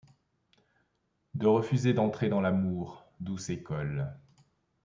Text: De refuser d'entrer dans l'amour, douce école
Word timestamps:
De 1.35 1.45
refuser 1.45 1.93
d'entrer 1.93 2.27
dans 2.27 2.41
l'amour, 2.41 3.05
douce 3.19 3.51
école 3.51 4.11